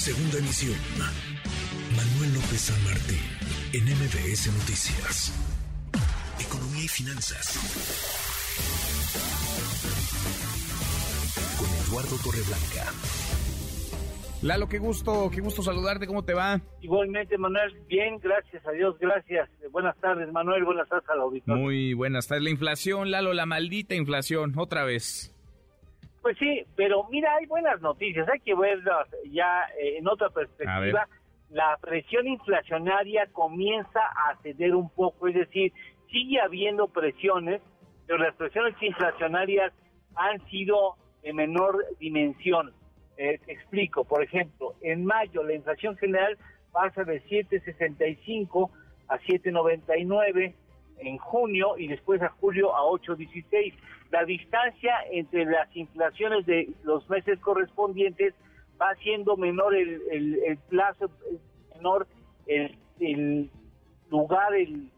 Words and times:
Segunda 0.00 0.38
emisión. 0.38 0.78
Manuel 1.94 2.32
López 2.32 2.72
San 2.72 2.84
Martín, 2.84 3.20
en 3.74 3.84
MBS 3.84 4.46
Noticias. 4.50 5.30
Economía 6.40 6.84
y 6.84 6.88
finanzas. 6.88 7.60
Con 11.58 11.68
Eduardo 11.84 12.16
Torreblanca. 12.24 12.90
Lalo, 14.40 14.70
qué 14.70 14.78
gusto, 14.78 15.30
qué 15.30 15.42
gusto 15.42 15.62
saludarte, 15.62 16.06
¿cómo 16.06 16.24
te 16.24 16.32
va? 16.32 16.62
Igualmente, 16.80 17.36
Manuel, 17.36 17.70
bien, 17.86 18.16
gracias 18.22 18.66
a 18.66 18.70
Dios, 18.70 18.96
gracias. 18.98 19.50
Buenas 19.70 19.98
tardes, 20.00 20.32
Manuel, 20.32 20.64
buenas 20.64 20.88
tardes 20.88 21.10
a 21.10 21.16
la 21.16 21.24
auditoría. 21.24 21.62
Muy 21.62 21.92
buenas 21.92 22.26
tardes. 22.26 22.44
La 22.44 22.50
inflación, 22.50 23.10
Lalo, 23.10 23.34
la 23.34 23.44
maldita 23.44 23.94
inflación, 23.94 24.54
otra 24.56 24.84
vez. 24.84 25.36
Pues 26.22 26.36
sí, 26.38 26.64
pero 26.76 27.04
mira, 27.10 27.34
hay 27.34 27.46
buenas 27.46 27.80
noticias, 27.80 28.28
hay 28.28 28.40
que 28.40 28.54
verlas 28.54 29.08
ya 29.30 29.64
eh, 29.78 29.96
en 29.98 30.06
otra 30.06 30.28
perspectiva. 30.28 31.08
La 31.48 31.76
presión 31.80 32.28
inflacionaria 32.28 33.26
comienza 33.32 34.00
a 34.00 34.36
ceder 34.42 34.74
un 34.74 34.90
poco, 34.90 35.28
es 35.28 35.34
decir, 35.34 35.72
sigue 36.10 36.40
habiendo 36.40 36.88
presiones, 36.88 37.60
pero 38.06 38.18
las 38.18 38.34
presiones 38.36 38.74
inflacionarias 38.80 39.72
han 40.14 40.44
sido 40.48 40.96
de 41.22 41.32
menor 41.32 41.84
dimensión. 41.98 42.72
Eh, 43.16 43.38
te 43.44 43.52
explico, 43.52 44.04
por 44.04 44.22
ejemplo, 44.22 44.74
en 44.82 45.04
mayo 45.04 45.42
la 45.42 45.54
inflación 45.54 45.96
general 45.96 46.38
pasa 46.72 47.04
de 47.04 47.22
7.65 47.24 48.70
a 49.08 49.18
7.99 49.18 50.54
en 51.00 51.18
junio 51.18 51.76
y 51.78 51.88
después 51.88 52.22
a 52.22 52.28
julio 52.40 52.74
a 52.74 52.82
8.16. 52.82 53.74
La 54.10 54.24
distancia 54.24 54.94
entre 55.10 55.44
las 55.44 55.74
inflaciones 55.76 56.46
de 56.46 56.68
los 56.82 57.08
meses 57.08 57.38
correspondientes 57.40 58.34
va 58.80 58.94
siendo 58.96 59.36
menor 59.36 59.74
el, 59.74 60.00
el, 60.10 60.58
plazo, 60.68 61.10
menor 61.76 62.06
el, 62.46 62.76
el 63.00 63.50
lugar, 64.10 64.54
el, 64.54 64.90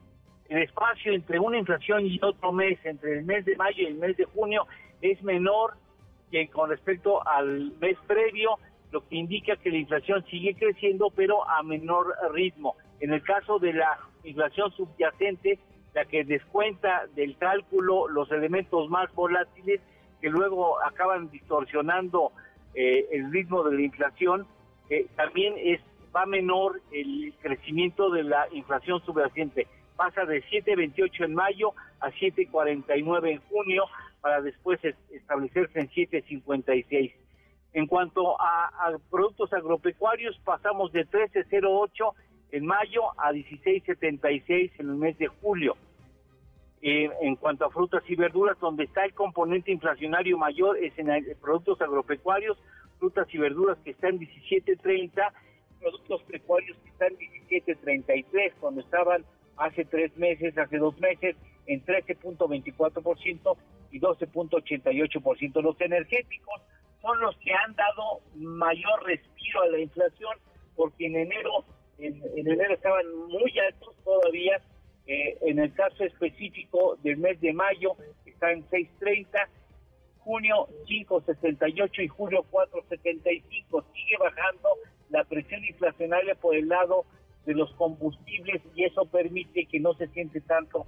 el 0.48 0.62
espacio 0.62 1.12
entre 1.12 1.38
una 1.38 1.58
inflación 1.58 2.06
y 2.06 2.18
otro 2.22 2.52
mes, 2.52 2.78
entre 2.84 3.18
el 3.18 3.24
mes 3.24 3.44
de 3.44 3.56
mayo 3.56 3.82
y 3.82 3.86
el 3.86 3.94
mes 3.94 4.16
de 4.16 4.24
junio, 4.24 4.66
es 5.00 5.22
menor 5.22 5.74
que 6.30 6.48
con 6.48 6.70
respecto 6.70 7.26
al 7.26 7.72
mes 7.80 7.98
previo, 8.06 8.58
lo 8.90 9.06
que 9.08 9.16
indica 9.16 9.56
que 9.56 9.70
la 9.70 9.78
inflación 9.78 10.24
sigue 10.30 10.54
creciendo, 10.54 11.10
pero 11.14 11.48
a 11.48 11.62
menor 11.62 12.14
ritmo. 12.32 12.76
En 13.00 13.12
el 13.12 13.22
caso 13.22 13.58
de 13.58 13.72
la 13.72 13.98
inflación 14.24 14.70
subyacente, 14.72 15.58
la 15.94 16.04
que 16.04 16.24
descuenta 16.24 17.06
del 17.14 17.36
cálculo 17.36 18.08
los 18.08 18.30
elementos 18.30 18.88
más 18.88 19.12
volátiles 19.14 19.80
que 20.20 20.30
luego 20.30 20.82
acaban 20.82 21.30
distorsionando 21.30 22.32
eh, 22.74 23.06
el 23.12 23.30
ritmo 23.32 23.62
de 23.64 23.76
la 23.76 23.82
inflación, 23.82 24.46
también 25.16 25.54
es 25.56 25.80
va 26.14 26.26
menor 26.26 26.80
el 26.92 27.34
crecimiento 27.40 28.10
de 28.10 28.22
la 28.24 28.46
inflación 28.52 29.02
subyacente. 29.04 29.66
Pasa 29.96 30.24
de 30.24 30.42
7.28 30.44 31.24
en 31.24 31.34
mayo 31.34 31.74
a 32.00 32.10
7.49 32.10 33.30
en 33.30 33.40
junio 33.48 33.84
para 34.20 34.40
después 34.40 34.80
establecerse 35.10 35.80
en 35.80 35.88
7.56. 35.90 37.14
En 37.74 37.86
cuanto 37.86 38.40
a, 38.40 38.66
a, 38.66 38.98
productos 39.10 39.52
agropecuarios, 39.52 40.38
pasamos 40.44 40.92
de 40.92 41.06
13.08 41.06 42.12
en 42.52 42.66
mayo 42.66 43.18
a 43.18 43.32
16.76 43.32 44.72
en 44.78 44.88
el 44.88 44.94
mes 44.94 45.18
de 45.18 45.26
julio. 45.26 45.76
Eh, 46.82 47.08
en 47.22 47.36
cuanto 47.36 47.64
a 47.64 47.70
frutas 47.70 48.02
y 48.08 48.16
verduras, 48.16 48.58
donde 48.60 48.84
está 48.84 49.04
el 49.04 49.14
componente 49.14 49.70
inflacionario 49.72 50.36
mayor 50.36 50.76
es 50.78 50.92
en 50.98 51.08
productos 51.40 51.80
agropecuarios, 51.80 52.58
frutas 52.98 53.26
y 53.32 53.38
verduras 53.38 53.78
que 53.84 53.92
están 53.92 54.18
17.30, 54.18 55.32
productos 55.80 56.22
pecuarios 56.24 56.76
que 56.78 56.90
están 56.90 57.12
17.33, 57.48 58.52
cuando 58.60 58.80
estaban 58.80 59.24
hace 59.56 59.84
tres 59.84 60.16
meses, 60.16 60.58
hace 60.58 60.78
dos 60.78 60.98
meses, 61.00 61.36
en 61.66 61.84
13.24% 61.84 63.56
y 63.92 64.00
12.88%. 64.00 65.62
Los 65.62 65.80
energéticos 65.80 66.62
son 67.00 67.20
los 67.20 67.36
que 67.38 67.52
han 67.52 67.74
dado 67.76 68.20
mayor 68.34 69.04
respiro 69.04 69.62
a 69.62 69.68
la 69.68 69.78
inflación, 69.78 70.36
porque 70.74 71.06
en 71.06 71.16
enero 71.16 71.64
en, 72.06 72.48
enero 72.48 72.74
estaban 72.74 73.06
muy 73.28 73.52
altos 73.58 73.94
todavía. 74.04 74.60
Eh, 75.06 75.36
en 75.42 75.58
el 75.58 75.72
caso 75.74 76.04
específico 76.04 76.96
del 77.02 77.16
mes 77.16 77.40
de 77.40 77.52
mayo 77.52 77.96
está 78.24 78.52
en 78.52 78.64
6.30, 78.68 79.48
junio 80.18 80.68
5.68 80.86 82.04
y 82.04 82.08
julio 82.08 82.44
4.75. 82.50 83.84
Sigue 83.92 84.16
bajando 84.20 84.68
la 85.10 85.24
presión 85.24 85.64
inflacionaria 85.64 86.34
por 86.36 86.54
el 86.54 86.68
lado 86.68 87.04
de 87.46 87.54
los 87.54 87.72
combustibles 87.74 88.62
y 88.76 88.84
eso 88.84 89.04
permite 89.06 89.66
que 89.66 89.80
no 89.80 89.94
se 89.94 90.06
siente 90.08 90.40
tanto, 90.40 90.86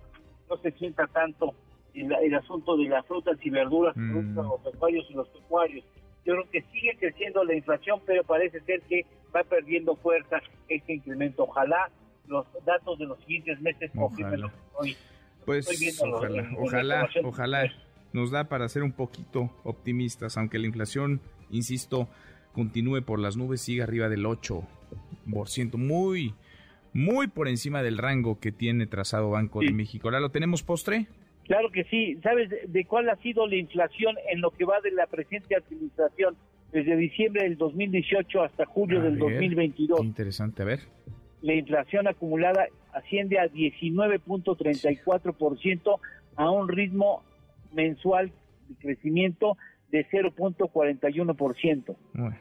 no 0.48 0.56
se 0.58 0.70
sienta 0.72 1.06
tanto 1.08 1.54
el, 1.94 2.34
asunto 2.34 2.76
de 2.76 2.88
las 2.88 3.06
frutas 3.06 3.36
y 3.42 3.50
verduras, 3.50 3.96
mm. 3.96 4.34
los 4.34 4.60
pecuarios 4.60 5.06
y 5.10 5.14
los 5.14 5.28
pecuarios. 5.28 5.84
Yo 6.24 6.34
creo 6.34 6.50
que 6.50 6.62
sigue 6.72 6.96
creciendo 6.98 7.44
la 7.44 7.54
inflación, 7.54 8.00
pero 8.06 8.24
parece 8.24 8.60
ser 8.60 8.80
que 8.82 9.04
va 9.34 9.44
perdiendo 9.44 9.96
fuerza 9.96 10.40
este 10.68 10.94
incremento. 10.94 11.44
Ojalá 11.44 11.90
los 12.26 12.46
datos 12.64 12.98
de 12.98 13.06
los 13.06 13.18
siguientes 13.20 13.60
meses 13.60 13.90
confirmen 13.94 14.40
lo 14.40 14.48
que 14.48 14.56
estoy, 14.56 14.96
pues 15.44 16.00
ojalá, 16.02 16.50
ojalá, 16.58 17.08
ojalá 17.22 17.72
nos 18.14 18.30
da 18.30 18.44
para 18.44 18.68
ser 18.68 18.82
un 18.82 18.92
poquito 18.92 19.50
optimistas, 19.64 20.38
aunque 20.38 20.58
la 20.58 20.66
inflación, 20.66 21.20
insisto, 21.50 22.08
continúe 22.52 23.02
por 23.02 23.18
las 23.18 23.36
nubes, 23.36 23.60
sigue 23.60 23.82
arriba 23.82 24.08
del 24.08 24.24
8%, 24.24 25.76
muy, 25.76 26.34
muy 26.92 27.26
por 27.26 27.48
encima 27.48 27.82
del 27.82 27.98
rango 27.98 28.38
que 28.38 28.52
tiene 28.52 28.86
trazado 28.86 29.30
Banco 29.30 29.60
de 29.60 29.72
México. 29.72 30.08
¿Ahora 30.08 30.20
lo 30.20 30.30
tenemos 30.30 30.62
postre? 30.62 31.08
Claro 31.46 31.70
que 31.70 31.84
sí. 31.84 32.18
¿Sabes 32.22 32.50
de, 32.50 32.84
cuál 32.84 33.08
ha 33.08 33.14
sido 33.16 33.46
la 33.46 33.54
inflación 33.56 34.16
en 34.30 34.40
lo 34.40 34.50
que 34.50 34.64
va 34.64 34.80
de 34.80 34.90
la 34.90 35.06
presente 35.06 35.54
administración 35.56 36.36
desde 36.72 36.96
diciembre 36.96 37.44
del 37.44 37.56
2018 37.56 38.42
hasta 38.42 38.66
julio 38.66 39.00
del 39.00 39.16
2022? 39.18 40.02
interesante, 40.02 40.62
a 40.62 40.64
ver. 40.64 40.80
La 41.42 41.54
inflación 41.54 42.08
acumulada 42.08 42.66
asciende 42.92 43.38
a 43.38 43.48
19.34% 43.50 46.00
a 46.36 46.50
un 46.50 46.68
ritmo 46.68 47.22
mensual 47.72 48.32
de 48.68 48.74
crecimiento 48.76 49.56
de 49.90 50.06
0.41%. 50.08 51.96
Bueno, 52.14 52.36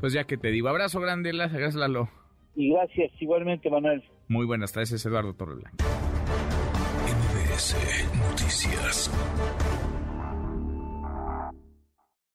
pues 0.00 0.12
ya 0.12 0.24
que 0.24 0.36
te 0.36 0.50
digo, 0.50 0.68
abrazo 0.68 1.00
grande, 1.00 1.32
gracias 1.32 1.74
Lalo. 1.74 2.10
Y 2.54 2.70
gracias 2.72 3.10
igualmente, 3.20 3.70
Manuel. 3.70 4.02
Muy 4.28 4.44
buenas 4.46 4.72
tardes, 4.72 5.06
Eduardo 5.06 5.34
Torreblanca. 5.34 5.84
MBS 7.52 7.74
Noticias. 8.30 9.10